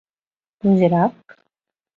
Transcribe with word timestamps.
Кузерак 0.59 1.15